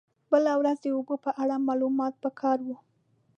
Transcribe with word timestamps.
بله 0.31 0.53
ورځ 0.59 0.77
د 0.81 0.85
اوبو 0.95 1.15
په 1.25 1.31
اړه 1.41 1.55
معلومات 1.67 2.13
په 2.23 2.29
کار 2.39 2.57
و. 2.67 2.69